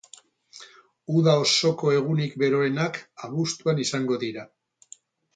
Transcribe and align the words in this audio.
Uda 1.17 1.33
osoko 1.41 1.91
egunik 1.97 2.33
beroenak 2.43 2.97
abuztuan 3.27 3.83
izango 3.83 4.17
dira. 4.25 4.47